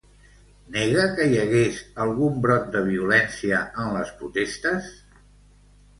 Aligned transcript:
Nega 0.75 1.03
que 1.17 1.27
hi 1.33 1.37
hagués 1.41 1.77
algun 2.05 2.41
brot 2.47 2.65
de 2.77 2.83
violència 2.89 3.61
en 3.85 3.95
les 3.99 4.15
protestes? 4.23 4.93